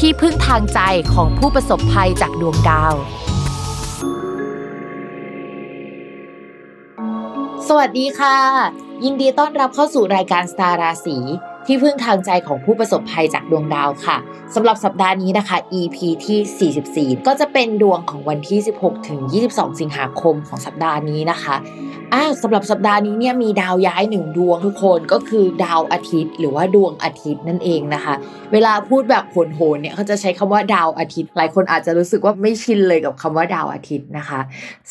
[0.00, 0.80] ที่พึ่งทางใจ
[1.14, 2.94] ของผู้ประสบภัยจากดวงดาว
[7.68, 8.36] สวัสดีค่ะ
[9.04, 11.18] ยินดีต้อนรับเข้าสู่รายการสตาราศี
[11.66, 14.16] ที่พึ่งทางใจของผู้ประสบภัยจากดวงดาวค่ะ
[14.54, 19.20] สำหรับสัปดาห์นี้นะคะ EP ที่ 44 ก็จะเป็นดวงของวันที่ 16 ถึง
[19.50, 21.56] 22 สิงหาคมของสัปดาห์นี้นะคะ
[22.12, 28.14] อ่าสำหรับสัปดาห์นี้เนี่ยมีดาวย้ายหนึ่งดวงทุกคนก็คือดาวอาทิตย์ หรือว่าดวงอาทิตย์นั่นเองนะคะ
[28.52, 34.40] เวลาพูดแบบโหนๆเนี่ยเขาจะใช้คำว่าดาวอาทิตย์ หลายคนอาจจะรู้สึกว่าไม่ชินเลยกับคำว่าดาวอาทิตย์นะคะ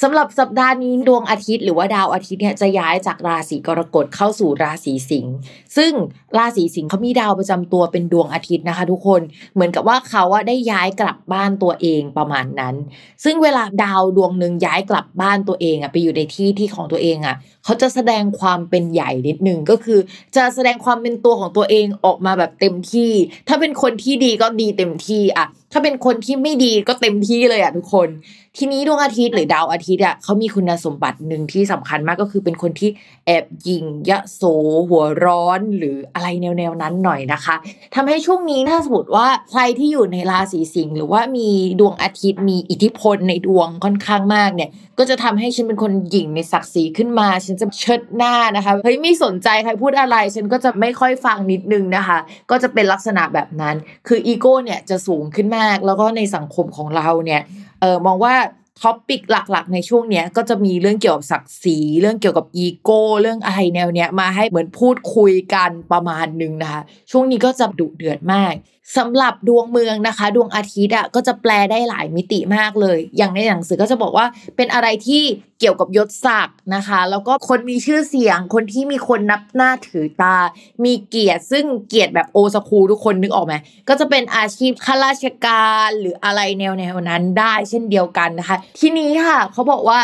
[0.01, 5.33] สำหรับสัปดาห์นี้ดวงอาทิตย์ หรือว่าดาวอาทิตย์เนี่ยจะย้ายจากราศีกรกฎเข้าสู่ราศีสิงห์
[5.77, 5.91] ซึ่ง
[6.37, 9.21] ราศีสิงห์เขามีดาวประจำตัวเป็นดวงอาทิตย์นะคะ ทุกคน
[9.53, 12.75] เหมือนกับว่าเขาอะได้ย้ายกลับบ้านตัวเองประมาณนั้น
[13.23, 19.99] ซึ่งเวลาดาวดวงหนึ่งย้ายกลับบ้านตัวเองอะไปอยู่ในที่ที่ของตัวเองอะเขาจะแสดงความเป็นใหญ่นิดนึงก็คือ
[20.35, 23.11] จะแสดงความเป็นตัวของตัวเองออกมาแบบเต็มที่
[23.47, 28.09] ถ้าเป็นคนที่ดีก็ดีเต็มที่อะ ถ้าเป็นคนที่ไม่ดีก็เต็มที่เลยอะทุกคน
[28.57, 32.89] ทีนี้ดวงอาทิตย์หรือดาวอาทิตย์อะเขามีคุณสมบัติหนึ่งที่สำคัญมากก็คือเป็นคนที่
[33.25, 34.41] แอบยิงยะโส
[34.89, 37.55] หัวร้อนหรืออะไรแนวๆนั้นหน่อยนะคะ
[37.95, 41.49] ทำให้ช่วงนี้ถ้าสมมติว่าใครที่อยู่ในราศีสิงห์หรือว่ามี
[41.79, 52.17] ดวงอาทิตย์มีอิทธิพลในดวงค่อนข้างมากเนี่ย ก็จะทำให้ฉันเป็นคนหยิ่งในศักดิ์ศรีขึ้นมา ฉันจะเชิดหน้านะคะเฮ้ยไม่สนใจใครพูดอะไร ฉันก็จะไม่ค่อยฟังนิดนึงนะคะ
[52.51, 53.75] ก็จะเป็นลักษณะแบบนั้น
[54.07, 57.41] คืออีโก้เนี่ยจะสูงขึ้นมากแล้วก็ในสังคมของเราเนี่ย
[57.81, 58.35] เออมองว่า
[58.81, 66.81] topic หลักๆ ในช่วงเนี้ยก็จะมีเรื่องเกี่ยวกับศักดิ์ศรีเรื่องเกี่ยวกับอีโก้เรื่องอะไรแนวเนี้ยมาให้เหมือนพูดคุยกันประมาณนึงนะคะ
[67.11, 68.53] ช่วงนี้ก็จะดุเดือดมาก
[68.97, 74.25] สำหรับดวงเมืองนะคะ ดวงอาทิตย์อะก็จะแปลได้หลายมิติมากเลย อย่างในหนังสือก็จะบอกว่า
[74.55, 75.23] เป็นอะไรที่
[75.63, 80.37] เกี่ยวกับยศศักดิ์นะคะ แล้วก็คนมีชื่อเสียงคนที่มีคนนับหน้าถือตา
[80.83, 83.53] มีเกียรติซึ่งเกียรติแบบโอสคูทุกคนนึกออกไหม
[83.89, 89.99] ก็จะเป็นอาชีพข้าราชการหรืออะไรแนวแนวนั้นได้เช่นเดียวกันนะคะ ทีนี้ค่ะเขาบอกว่า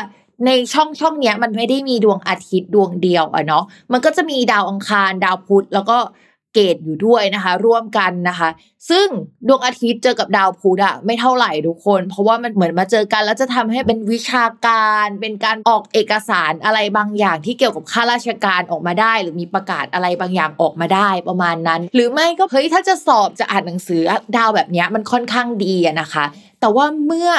[0.45, 5.97] ในช่องช่องเนี้ยมันไม่ได้มีดวงอาทิตย์ดวงเดียวอะเนาะมันก็จะมีดาวอังคารดาวพุธแล้วก็
[6.53, 8.49] เกตอยู่ด้วยนะคะ ร่วมกันนะคะ
[8.89, 9.07] ซึ่ง
[9.47, 24.01] ดวงอาทิตย์เจอกับดาวพุธอะไม่เท่าไหร่ทุกคน เพราะว่ามันเหมือนมาเจอกันแล้วจะทำให้เป็นวิชาการ เป็นการออกเอกสารอะไรบางอย่างที่เกี่ยวกับข้าราชการออกมาได้ หรือมีประกาศอะไรบางอย่างออกมาได้ประมาณนั้น หรือไม่ก็เฮ้ยถ้าจะสอบจะอ่านหนังสือ
[24.37, 26.25] ดาวแบบนี้มันค่อนข้างดีอะนะคะ
[26.59, 27.31] แต่ว่าเมื่อ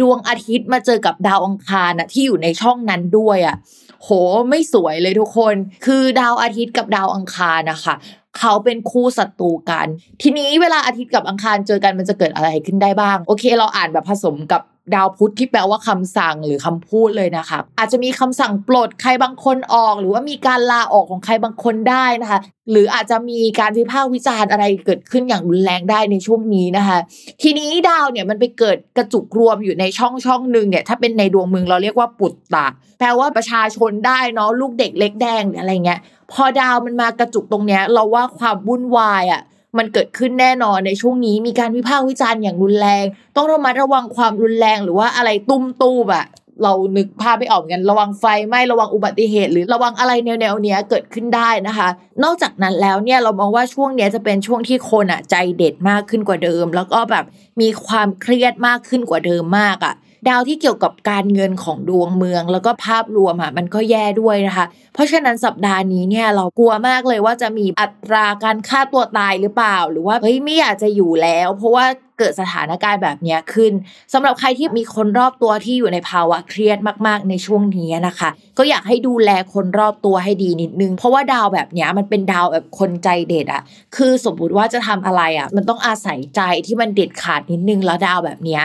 [0.00, 3.56] ดวงอาทิตย์มาเจอกับดาวอังคารนะที่อยู่ในช่องนั้นด้วยอะ่ะ
[4.02, 4.08] โห
[4.50, 5.54] ไม่สวยเลยทุกคน
[5.86, 7.94] คือดาวอาทิตย์กับดาวอังคารนะคะ
[8.38, 9.86] เขาเป็นคู่ศัตรูกัน
[10.22, 14.62] ทีนี้เวลาอาทิตย์กับอังคารเจอกันมันจะเกิดอะไรขึ้นได้บ้าง โอเค เราอ่านแบบผสมกับ
[14.94, 22.40] ดาวพุธที่แปลว่าคำสั่งหรือคำพูดเลยนะคะ อาจจะมีคำสั่งปลดใครบางคนออก หรือว่ามีการลาออกของใครบางคนได้นะคะ
[22.70, 26.98] หรืออาจจะมีการวิพากษ์วิจารณ์อะไรเกิดขึ้นอย่างรุนแรงได้ในช่วงนี้นะคะ
[27.42, 32.66] ทีนี้ดาวเนี่ยมันไปเกิดกระจุกรวมอยู่ในช่องช่องหนึ่งเนี่ยถ้าเป็นในดวงเมืองเราเรียกว่าปุตตะ
[32.98, 36.00] แปลว่าประชาชนได้เนาะลูกเด็กเล็กแดงอะไรเงี้ย
[36.32, 39.42] พอดาวมันมากระจุกตรงเนี้ยเราว่าความวุ่นวายอะ
[39.76, 43.04] มันเกิดขึ้นแน่นอนในช่วงนี้มีการวิพากษ์วิจารณ์อย่างรุนแรง
[43.36, 46.26] ต้องระมัดระวังความรุนแรงหรือว่าอะไรตุ้มตู้แบบ
[46.62, 51.88] เรานึกภาพไม่ออกกันระวังไฟไหม้ระวังอุบัติเหตุ หรือระวังอะไรแนวๆเนี้ยเกิดขึ้นได้นะคะ
[52.24, 57.24] นอกจากนั้นแล้วเนี่ยเรามองว่าช่วงเนี้ยจะเป็นช่วงที่คนอะใจเด็ดมากขึ้นกว่าเดิม แล้วก็แบบ
[57.60, 59.94] มีความเครียดมากขึ้นกว่าเดิมมากอะ
[60.28, 71.86] ดาวที่เกี่ยวกับการเงินของดวงเมือง แล้วก็ภาพรวมอะมันก็แย่ด้วยนะคะ เพราะฉะนั้นสัปดาห์นี้เนี่ยเรากลัวมากเลยว่าจะมีอัตราการฆ่าตัวตายหรือเปล่า หรือว่าเฮ้ยไม่อยากจะอยู่แล้ว เพราะว่า
[72.18, 73.72] เกิดสถานการณ์แบบนี้ขึ้น
[74.12, 83.62] สำหรับใครที่มีคนรอบตัวที่อยู่ในภาวะเครียดมากๆในช่วงนี้นะคะ ก็อยากให้ดูแลคนรอบตัวให้ดีนิดนึง เพราะว่าดาวแบบนี้มันเป็นดาวแบบคนใจเด็ดอะ
[83.96, 88.60] คือสมมติว่าจะทำอะไรอะมันต้องอาศัยใจที่มันเด็ดขาดนิดนึงแล้วดาวแบบนี้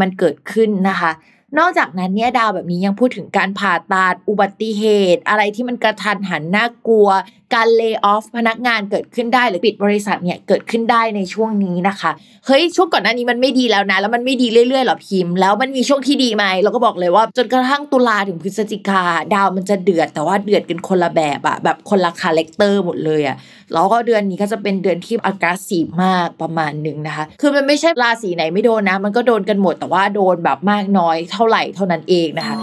[0.00, 1.10] มันเกิดขึ้นนะคะ
[1.58, 4.84] นอกจากนั้นเนี่ยดาวแบบนี้ยังพูดถึงการผ่าตัดอุบัติเห
[5.14, 7.08] ตุ อะไรที่มันกระทันหันน่ากลัว
[7.54, 12.10] การเลิกออฟพนักงานเกิดขึ้นได้หรือปิดบริษัทเนี่ยเกิดขึ้นได้ในช่วงนี้นะคะ
[12.46, 19.02] เฮ้ยช่วงก่อนหน้านี้มันไม่ดีแล้วนะ แล้วมันไม่ดีเรื่อยๆหรอพิมพ์แล้วมันมีช่วงที่ดีไหมเราก็บอกเลยว่า จนกระทั่งตุลาถึงพฤศจิกา
[19.34, 23.36] ดาวมันจะเดือดแต่ว่าเดือดกันคนละแบบอะแบบคนละ character หมดเลยอะ
[23.72, 32.56] แล้วก็เดือนนี้ก็จะเป็นเดือนที่อากาศสีมากประมาณหนึ่งนะคะ คือมันไม่ใช่ราศีไหนไม่โดนนะ มันก็โดนกันหมดแต่ว่าโดนแบบมากน้อยเท่าไหร่เท่านั้นเองนะคะ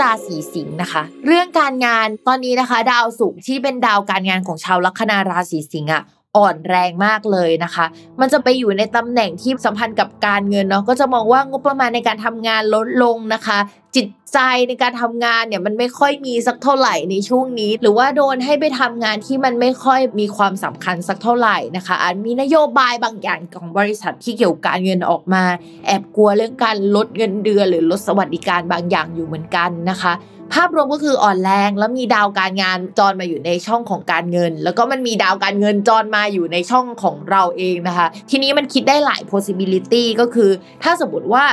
[0.00, 6.02] ราศีสิงห์นะคะ เรื่องการงานตอนนี้นะคะ ดาวศุกร์ที่เป็นดาวการงานของชาวลัคนาราศีสิงห์อะ
[6.36, 7.86] อ่อนแรงมากเลยนะคะ
[8.20, 13.58] มันจะไปอยู่ในตำแหน่งที่สัมพันธ์กับการเงินเนาะ ก็จะมองว่างบประมาณในการทำงานลดลงนะคะ
[13.96, 14.38] จิตใจ
[14.68, 25.42] ในการทำงานเนี่ยมันไม่ค่อยมีสักเท่าไหร่ในช่วงนี้ หรือว่าโดนให้ไปทำงานที่มันไม่ค่อยมีความสำคัญสักเท่าไหร่นะคะ อาจมีนโยบายบางอย่างของบริษัทที่เกี่ยวกับการเงินออกมา
[25.86, 30.12] แอบกลัวเรื่องการลดเงินเดือนหรือลดสวัสดิการบางอย่างอยู่เหมือนกันนะคะ
[30.54, 40.50] ภาพรวมก็คืออ่อนแรงแล้วมีดาวการงานจรมาอยู่ในช่องของการเงิน แล้วก็มันมีดาวการเงินจรมาอยู่ในช่องของเราเองนะคะ ทีนี้มันคิดได้หลาย possibility ก็คือ
[40.82, 41.44] ถ้าสมมติว่า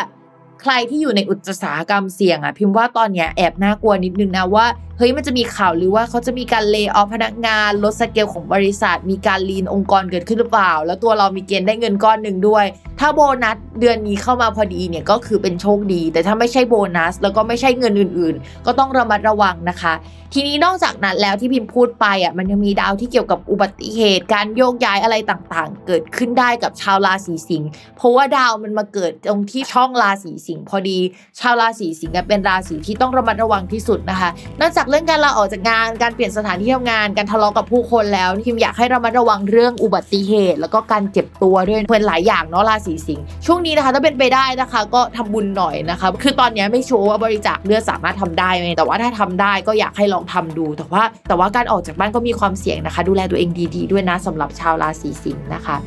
[0.62, 4.66] ใครที่อยู่ในอุตสาหกรรมเสี่ยงอะพิมพ์ว่าตอนเนี้ยแอบน่ากลัวนิดนึงนะว่า
[4.98, 12.66] เฮ้ยมันจะมีข่าวหรือว่าเขาจะมีการเล y o อ f พนักงานลดสเกลของบริษัท มีการลีนองค์กรเกิดขึ้นหรือเปล่า แล้วตัวเรามีเกณฑ์ได้เงินก้อนหนึ่งด้วย
[13.00, 19.94] ถ้าโบนัสเดือนนี้เข้ามาพอดีเนี่ยก็คือเป็นโชคดี แต่ถ้าไม่ใช่โบนัส แล้วก็ไม่ใช่เงินอื่นๆ ก็ต้องระมัดระวังนะคะ
[20.34, 31.00] ทีนี้นอกจากนั้นแล้วที่พิมพ์พูดไปอะมันยังมีดาวที่เกี่ยวกับอุบัติเหตุ การโยกย้ายอะไรต่างๆ เกิดขึ้นได้กับชาวราศีสิงห์เพราะว่าดาวมันมาเกิดตรงที่ช่องราศีสิงห์พอดี
[31.40, 34.30] ชาวราศีสิงห์เป็นราศีที่ต้องระมัดระวังที่สุดนะคะ
[34.60, 55.78] นอกจากเรื่องการลาออกจากงาน การเปลี่ยนสถานที่ทำงาน การทะเลาะกับผู้คนแล้วพิมอยากให้ระมัดระวังเรื่องอุบัติเหตุ แล้วก็การเจ็บตัวด้วยเพื่อนหลายอย่างเนาะราศีสิงห์ช่วงนี้นะคะถ้าเป็นไปได้นะคะ ก็ทำบุญหน่อยนะคะคือตอนนี้ไม่ชัวร์ว่าบริจาคเลือดสามารถทำได้ไหมแต่ว่าถ้าทำได้ก็อยากให้ลองทำดู แต่ว่าแต่ว่าการออกจากบ้านก็มีความเสี่ยงนะคะ ดูแลตัวเองดี ๆ ด้วยนะสำหรับชาวราศีสิงห์นะคะ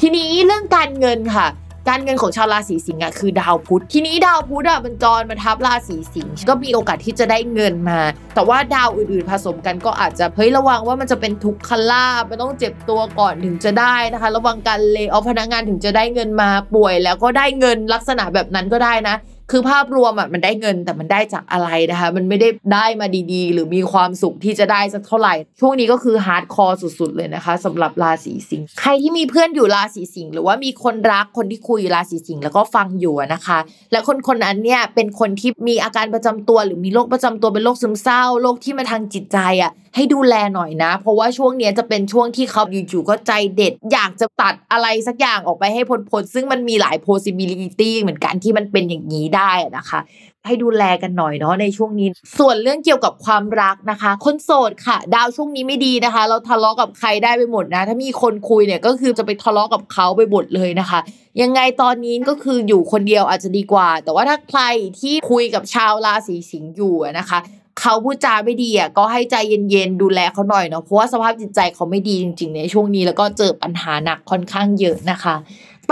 [0.00, 1.46] ทีนี้เรื่องการเงินค่ะ
[1.88, 8.00] การเงินของชาวราศีสิงห์อะคือดาวพุธทีนี้ดาวพุธอะมันจรมาทับราศีสิงห์ก็มีโอกาสที่จะได้เงินมา
[8.34, 19.16] แต่ว่าดาวอื่นๆผสมกันก็อาจจะเฮ้ยระวังว่ามันจะเป็นทุกขลาบมันต้องเจ็บตัวก่อนถึงจะได้นะคะ ระวังการเลเอาพนักงานถึงจะได้เงินมาป่วย แล้วก็ได้เงินลักษณะแบบนั้นก็ได้นะ
[19.50, 33.58] คือภาพรวมอะมันได้เงินแต่มันได้จากอะไรนะคะ มันไม่ได้ได้มาดีๆ หรือมีความสุขที่จะได้สักเท่าไหร่ ช่วงนี้ก็คือ hardcore สุดๆเลยนะคะสำหรับราศีสิงห์ใครที่มีเพื่อนอยู่ราศีสิงห์หรือว่ามีคนรักคนที่คุยราศีสิงห์แล้วก็ฟังอยู่นะคะ
[33.92, 50.00] และคนคนนั้นเนี่ยเป็นคนที่มีอาการประจำตัว หรือมีโรคประจำตัวเป็นโรคซึมเศร้าโรคที่มาทางจิตใจอะให้ดูแลหน่อยนะ เพราะว่าช่วงนี้จะเป็นช่วงที่เขาอยู่ๆก็ใจเด็ด อยากจะตัดอะไรสักอย่างออกไปให้พ้นๆซึ่งมันมีหลาย possibility เหมือนกันที่มันเป็นอย่างนี้ได้นะคะ
[50.46, 52.08] ให้ดูแลกันหน่อยเนาะในช่วงนี้
[52.38, 61.00] ส่วนเรื่องเกี่ยวกับความรักนะคะ คนโสดค่ะ ดาวช่วงนี้ไม่ดีนะคะ เราทะเลาะกับใครได้ไปหมดนะ ถ้ามีคนคุยเนี่ยก็คือจะไปทะเลาะกับเขาไปหมดเลยนะคะ
[61.42, 64.62] ยังไงตอนนี้ก็คืออยู่คนเดียวอาจจะดีกว่า แต่ว่าถ้าใคร
[65.00, 67.38] ที่คุยกับชาวราศีสิงห์อยู่นะคะ
[67.80, 69.36] เขาพูดจาไม่ดีอะก็ให้ใจ
[69.70, 75.34] เย็นๆดูแลเขาหน่อยเนาะเพราะว่าสภาพจิตใจเขาไม่ดีจริงๆในช่วงนี้แล้วก็เจอปัญหาหนักค่อนข้างเยอะนะคะ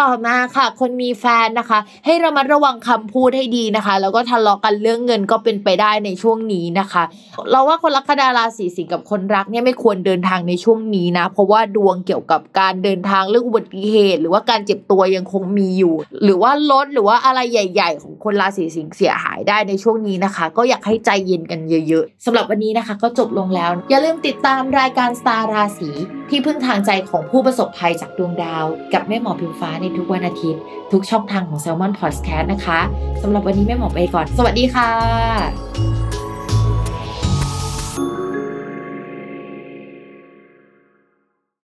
[0.01, 7.03] ต่อมาค่ะ คนมีแฟนนะคะ ให้ระมัดระวังคำพูดให้ดีนะคะ แล้วก็ทะเลาะกันเรื่องเงินก็เป็นไปได้ในช่วงนี้นะคะ
[7.51, 15.95] เราว่าคนลัคนาราศีสิงห์กับคนรักเนี่ยไม่ควรเดินทางในช่วงนี้นะ เพราะว่าดวงเกี่ยวกับการเดินทางเรื่องอุบัติเหตุ หรือว่าการเจ็บตัวยังคงมีอยู่
[16.25, 25.91] หรือว่ารถหรือว่าอะไรใหญ่ ๆ ของคนราศีสิงห์เสียหายได้ในช่วงนี้นะคะ ก็อยากให้ใจเย็นกันเยอะ ๆสำหรับวันนี้นะคะ ก็จบลงแล้ว อย่าลืมติดตามรายการสตาร์ราศี
[26.31, 28.65] ที่พึ่งทางใจของผู้ประสบภัยจากดวงดาว
[28.95, 30.61] กับแม่หมอพิมฟ้าในทุกวันอาทิตย์
[30.93, 32.81] ทุกช่องทางของ Salmon Podcast นะคะ
[33.23, 34.91] สำหรับวันนี้แม่หมอไปก่อน สวัสดีค่ะ